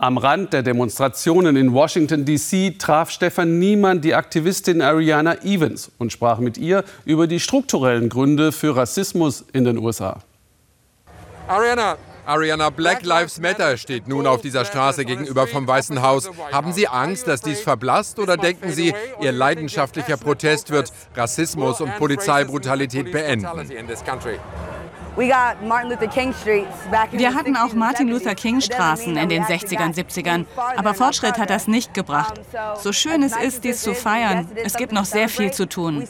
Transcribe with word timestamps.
Am 0.00 0.16
Rand 0.16 0.52
der 0.52 0.62
Demonstrationen 0.62 1.56
in 1.56 1.72
Washington, 1.72 2.24
D.C. 2.24 2.76
traf 2.78 3.10
Stefan 3.10 3.58
Niemann 3.58 4.00
die 4.00 4.14
Aktivistin 4.14 4.80
Ariana 4.80 5.42
Evans 5.42 5.90
und 5.98 6.12
sprach 6.12 6.38
mit 6.38 6.56
ihr 6.56 6.84
über 7.04 7.26
die 7.26 7.40
strukturellen 7.40 8.08
Gründe 8.08 8.52
für 8.52 8.76
Rassismus 8.76 9.44
in 9.52 9.64
den 9.64 9.76
USA. 9.76 10.20
Ariana, 11.48 11.96
Ariana, 12.26 12.70
Black 12.70 13.04
Lives 13.04 13.40
Matter 13.40 13.76
steht 13.76 14.06
nun 14.06 14.28
auf 14.28 14.40
dieser 14.40 14.64
Straße 14.64 15.04
gegenüber 15.04 15.48
vom 15.48 15.66
Weißen 15.66 16.00
Haus. 16.00 16.30
Haben 16.52 16.72
Sie 16.72 16.86
Angst, 16.86 17.26
dass 17.26 17.40
dies 17.40 17.60
verblasst 17.60 18.20
oder 18.20 18.36
denken 18.36 18.70
Sie, 18.70 18.94
Ihr 19.20 19.32
leidenschaftlicher 19.32 20.16
Protest 20.16 20.70
wird 20.70 20.92
Rassismus 21.16 21.80
und 21.80 21.96
Polizeibrutalität 21.96 23.10
beenden? 23.10 23.48
Wir 25.18 25.34
hatten 27.34 27.56
auch 27.56 27.72
Martin 27.72 28.08
Luther 28.08 28.36
King 28.36 28.60
Straßen 28.60 29.16
in 29.16 29.28
den 29.28 29.42
60ern, 29.42 29.92
70ern, 29.92 30.44
aber 30.76 30.94
Fortschritt 30.94 31.38
hat 31.38 31.50
das 31.50 31.66
nicht 31.66 31.92
gebracht. 31.92 32.40
So 32.80 32.92
schön 32.92 33.24
es 33.24 33.36
ist, 33.36 33.64
dies 33.64 33.82
zu 33.82 33.94
feiern, 33.94 34.48
es 34.54 34.74
gibt 34.74 34.92
noch 34.92 35.04
sehr 35.04 35.28
viel 35.28 35.52
zu 35.52 35.68
tun. 35.68 36.06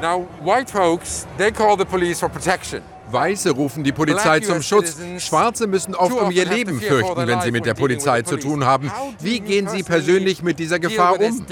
Now, 0.00 0.26
white 0.42 0.72
folks, 0.72 1.26
they 1.38 1.52
call 1.52 1.76
the 1.78 1.84
police 1.84 2.20
for 2.20 2.28
protection. 2.28 2.82
Weiße 3.10 3.50
rufen 3.50 3.84
die 3.84 3.92
Polizei 3.92 4.40
zum 4.40 4.62
Schutz. 4.62 4.96
Schwarze 5.18 5.66
müssen 5.66 5.94
oft 5.94 6.18
um 6.18 6.30
ihr 6.30 6.46
Leben 6.46 6.80
fürchten, 6.80 7.26
wenn 7.26 7.40
sie 7.42 7.50
mit 7.50 7.66
der 7.66 7.74
Polizei 7.74 8.22
zu 8.22 8.38
tun 8.38 8.64
haben. 8.64 8.90
Wie 9.20 9.40
gehen 9.40 9.68
Sie 9.68 9.82
persönlich 9.82 10.42
mit 10.42 10.58
dieser 10.58 10.78
Gefahr 10.78 11.20
um? 11.20 11.44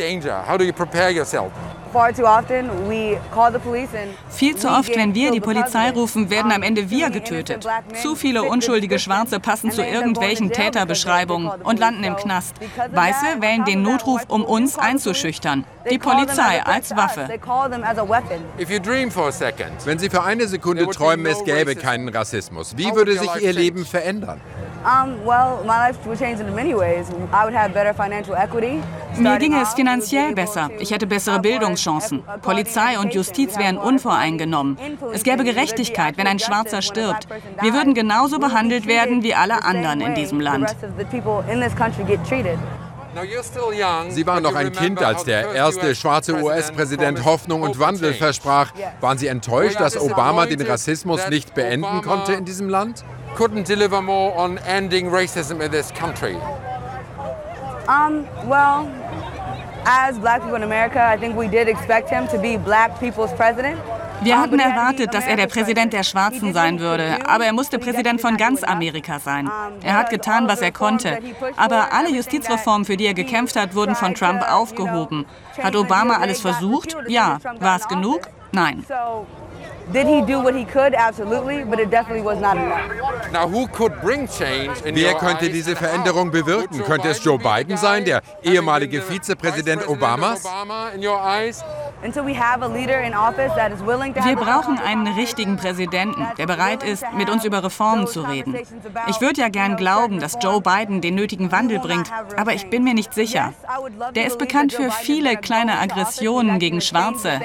Viel 4.30 4.56
zu 4.56 4.68
oft, 4.68 4.96
wenn 4.96 5.14
wir 5.14 5.30
die 5.30 5.40
Polizei 5.40 5.90
rufen, 5.90 6.30
werden 6.30 6.52
am 6.52 6.62
Ende 6.62 6.90
wir 6.90 7.10
getötet. 7.10 7.66
Zu 8.00 8.16
viele 8.16 8.42
unschuldige 8.44 8.98
Schwarze 8.98 9.40
passen 9.40 9.70
zu 9.70 9.84
irgendwelchen 9.84 10.50
Täterbeschreibungen 10.50 11.50
und 11.62 11.78
landen 11.78 12.04
im 12.04 12.16
Knast. 12.16 12.56
Weiße 12.92 13.40
wählen 13.40 13.64
den 13.64 13.82
Notruf, 13.82 14.22
um 14.28 14.44
uns 14.44 14.78
einzuschüchtern. 14.78 15.64
Die 15.90 15.98
Polizei 15.98 16.62
als 16.64 16.96
Waffe. 16.96 17.28
Wenn 19.84 19.98
Sie 19.98 20.10
für 20.10 20.22
eine 20.22 20.46
Sekunde 20.48 20.86
träumen, 20.86 21.26
es 21.26 21.44
gäbe 21.44 21.76
keinen 21.76 22.08
Rassismus, 22.08 22.76
wie 22.76 22.94
würde 22.94 23.18
sich 23.18 23.36
Ihr 23.40 23.52
Leben 23.52 23.84
verändern? 23.84 24.40
Mir 29.16 29.38
ginge 29.38 29.62
es 29.62 29.74
finanziell 29.74 30.34
besser. 30.34 30.70
Ich 30.78 30.90
hätte 30.90 31.06
bessere 31.06 31.40
Bildungschancen. 31.40 32.22
Polizei 32.40 32.98
und 32.98 33.14
Justiz 33.14 33.56
wären 33.58 33.78
unvoreingenommen. 33.78 34.76
Es 35.12 35.22
gäbe 35.22 35.44
Gerechtigkeit, 35.44 36.16
wenn 36.16 36.26
ein 36.26 36.38
Schwarzer 36.38 36.82
stirbt. 36.82 37.28
Wir 37.60 37.74
würden 37.74 37.94
genauso 37.94 38.38
behandelt 38.38 38.86
werden 38.86 39.22
wie 39.22 39.34
alle 39.34 39.62
anderen 39.62 40.00
in 40.00 40.14
diesem 40.14 40.40
Land. 40.40 40.74
Sie 44.08 44.26
waren 44.26 44.42
noch 44.42 44.54
ein 44.54 44.72
Kind, 44.72 45.02
als 45.02 45.24
der 45.24 45.52
erste 45.52 45.94
schwarze 45.94 46.42
US-Präsident 46.42 47.24
Hoffnung 47.24 47.62
und 47.62 47.78
Wandel 47.78 48.14
versprach. 48.14 48.72
Waren 49.00 49.18
Sie 49.18 49.26
enttäuscht, 49.26 49.78
dass 49.78 50.00
Obama 50.00 50.46
den 50.46 50.62
Rassismus 50.62 51.28
nicht 51.28 51.54
beenden 51.54 52.00
konnte 52.02 52.32
in 52.32 52.46
diesem 52.46 52.70
Land? 52.70 53.04
Couldn't 53.36 53.66
deliver 53.66 54.02
more 54.02 54.36
on 54.36 54.58
ending 54.58 55.10
racism 55.10 55.60
in 55.60 55.70
this 55.70 55.90
country. 55.92 56.36
Um, 57.88 58.26
well, 58.46 58.86
as 59.84 60.18
black 60.18 60.42
people 60.42 60.56
in 60.56 60.62
America, 60.62 61.02
I 61.02 61.16
think 61.16 61.36
we 61.36 61.48
did 61.48 61.68
expect 61.68 62.10
him 62.10 62.28
to 62.28 62.38
be 62.38 62.56
black 62.56 63.00
people's 63.00 63.32
president. 63.32 63.80
Wir 64.22 64.38
hatten 64.40 64.60
erwartet, 64.60 65.12
dass 65.14 65.26
er 65.26 65.34
der 65.34 65.48
Präsident 65.48 65.92
der 65.92 66.04
Schwarzen 66.04 66.52
sein 66.54 66.78
würde, 66.78 67.18
aber 67.26 67.44
er 67.46 67.52
musste 67.52 67.80
Präsident 67.80 68.20
von 68.20 68.36
ganz 68.36 68.62
Amerika 68.62 69.18
sein. 69.18 69.50
Er 69.82 69.94
hat 69.94 70.10
getan, 70.10 70.46
was 70.46 70.60
er 70.60 70.70
konnte. 70.70 71.18
Aber 71.56 71.92
alle 71.92 72.10
Justizreformen, 72.10 72.84
für 72.84 72.96
die 72.96 73.06
er 73.06 73.14
gekämpft 73.14 73.56
hat, 73.56 73.74
wurden 73.74 73.96
von 73.96 74.14
Trump 74.14 74.48
aufgehoben. 74.48 75.26
Hat 75.60 75.74
Obama 75.74 76.18
alles 76.18 76.40
versucht? 76.40 76.96
Ja. 77.08 77.38
War 77.58 77.76
es 77.76 77.88
genug? 77.88 78.20
Nein. 78.52 78.84
Did 79.92 80.06
he 80.06 80.22
do 80.22 80.40
what 80.40 80.54
he 80.54 80.64
could? 80.64 80.94
Absolutely, 80.94 81.64
but 81.64 81.80
it 81.80 81.90
definitely 81.90 82.22
was 82.22 82.40
not 82.40 82.56
enough. 82.56 83.32
Now, 83.32 83.48
who 83.48 83.66
could 83.66 84.00
bring 84.00 84.28
change 84.28 84.80
in 84.84 84.94
Wer 84.94 85.14
könnte 85.14 85.50
diese 85.50 85.74
Veränderung 85.74 86.30
bewirken? 86.30 86.82
Könnte 86.84 87.08
es 87.08 87.24
Joe 87.24 87.38
Biden 87.38 87.76
sein, 87.76 88.04
der 88.04 88.22
ehemalige 88.42 89.02
Vizepräsident 89.02 89.88
Obamas? 89.88 90.44
Wir 94.24 94.36
brauchen 94.36 94.78
einen 94.78 95.06
richtigen 95.08 95.56
Präsidenten, 95.56 96.26
der 96.36 96.46
bereit 96.46 96.82
ist, 96.82 97.04
mit 97.16 97.30
uns 97.30 97.44
über 97.44 97.62
Reformen 97.62 98.06
zu 98.06 98.22
reden. 98.22 98.56
Ich 99.08 99.20
würde 99.20 99.40
ja 99.40 99.48
gern 99.48 99.76
glauben, 99.76 100.20
dass 100.20 100.36
Joe 100.40 100.60
Biden 100.60 101.00
den 101.00 101.14
nötigen 101.14 101.52
Wandel 101.52 101.78
bringt, 101.78 102.10
aber 102.36 102.54
ich 102.54 102.68
bin 102.70 102.84
mir 102.84 102.94
nicht 102.94 103.14
sicher. 103.14 103.52
Der 104.14 104.26
ist 104.26 104.38
bekannt 104.38 104.72
für 104.72 104.90
viele 104.90 105.36
kleine 105.36 105.78
Aggressionen 105.78 106.58
gegen 106.58 106.80
Schwarze. 106.80 107.40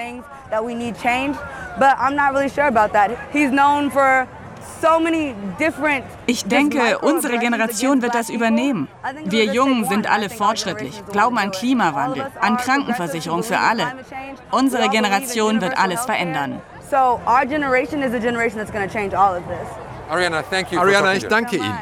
Ich 6.26 6.46
denke, 6.46 7.00
unsere 7.00 7.38
Generation 7.40 8.02
wird 8.02 8.14
das 8.14 8.30
übernehmen. 8.30 8.88
Wir 9.26 9.46
Jungen 9.46 9.86
sind 9.86 10.10
alle 10.10 10.30
fortschrittlich, 10.30 11.02
glauben 11.12 11.38
an 11.38 11.52
Klimawandel, 11.52 12.28
an 12.42 12.58
Krankenversicherung 12.58 13.44
für 13.44 13.60
alle. 13.60 13.84
Unsere 14.52 14.90
Generation 14.90 15.62
wird 15.62 15.78
alles 15.78 16.06
verändern. 16.06 16.62
Ariana, 20.10 21.14
ich 21.14 21.28
danke 21.28 21.58
Ihnen. 21.58 21.78